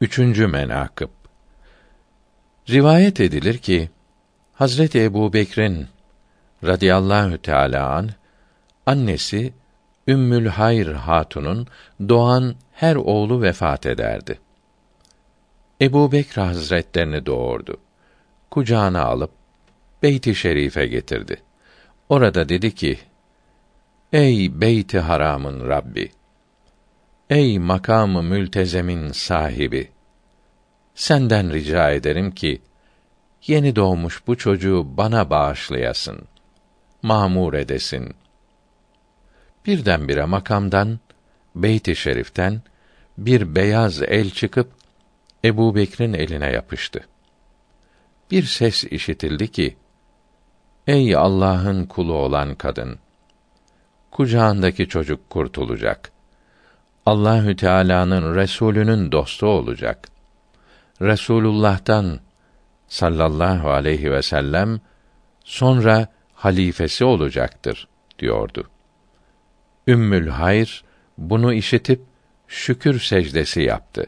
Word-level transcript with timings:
Üçüncü 0.00 0.46
menakıb 0.46 1.08
Rivayet 2.70 3.20
edilir 3.20 3.58
ki 3.58 3.90
Hazreti 4.54 5.02
Ebu 5.02 5.32
Bekir'in 5.32 5.86
radıyallahu 6.64 7.38
teâlâ 7.38 7.94
anh, 7.94 8.10
annesi 8.86 9.54
Ümmül 10.08 10.46
Hayr 10.46 10.86
Hatun'un 10.86 11.66
doğan 12.08 12.54
her 12.72 12.96
oğlu 12.96 13.42
vefat 13.42 13.86
ederdi. 13.86 14.38
Ebu 15.80 16.12
Bekr 16.12 16.40
Hazretlerini 16.40 17.26
doğurdu. 17.26 17.76
Kucağına 18.50 19.02
alıp 19.02 19.30
Beyt-i 20.02 20.34
Şerif'e 20.34 20.86
getirdi. 20.86 21.42
Orada 22.08 22.48
dedi 22.48 22.74
ki: 22.74 22.98
Ey 24.12 24.60
Beyt-i 24.60 24.98
Haram'ın 24.98 25.68
Rabbi! 25.68 26.10
Ey 27.30 27.58
makamı 27.58 28.22
mültezemin 28.22 29.12
sahibi! 29.12 29.90
Senden 30.94 31.52
rica 31.52 31.90
ederim 31.90 32.30
ki 32.30 32.62
yeni 33.46 33.76
doğmuş 33.76 34.26
bu 34.26 34.36
çocuğu 34.36 34.86
bana 34.96 35.30
bağışlayasın. 35.30 36.28
Mamur 37.02 37.54
edesin. 37.54 38.14
Birdenbire 39.66 40.24
makamdan 40.24 40.98
Beyt-i 41.54 41.96
Şerif'ten 41.96 42.62
bir 43.18 43.54
beyaz 43.54 44.02
el 44.02 44.30
çıkıp 44.30 44.72
Ebu 45.44 45.74
Bekir'in 45.74 46.12
eline 46.12 46.52
yapıştı. 46.52 47.00
Bir 48.30 48.42
ses 48.42 48.84
işitildi 48.84 49.50
ki, 49.50 49.76
Ey 50.86 51.16
Allah'ın 51.16 51.84
kulu 51.84 52.12
olan 52.12 52.54
kadın! 52.54 52.98
Kucağındaki 54.10 54.88
çocuk 54.88 55.30
kurtulacak. 55.30 56.15
Allahü 57.06 57.56
Teala'nın 57.56 58.34
Resulünün 58.34 59.12
dostu 59.12 59.46
olacak. 59.46 60.08
Resulullah'tan 61.00 62.20
sallallahu 62.88 63.70
aleyhi 63.70 64.12
ve 64.12 64.22
sellem 64.22 64.80
sonra 65.44 66.08
halifesi 66.34 67.04
olacaktır 67.04 67.88
diyordu. 68.18 68.70
Ümmül 69.88 70.28
Hayr 70.28 70.84
bunu 71.18 71.52
işitip 71.52 72.02
şükür 72.48 73.00
secdesi 73.00 73.62
yaptı. 73.62 74.06